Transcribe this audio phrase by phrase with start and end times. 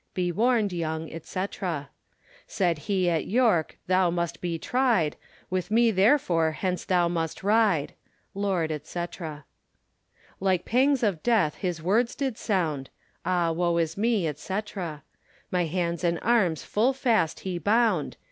[0.15, 1.45] Be warned yong, &c.
[2.47, 5.15] Said he at Yorke thou must be tride,
[5.51, 7.93] With me therefore hence must thou ride.
[8.33, 9.05] Lord, &c.
[10.39, 12.89] Like pangues of death his words did sound:
[13.25, 14.59] Ah woe is me, &c.
[15.51, 18.17] My hands and armes full fast he bound.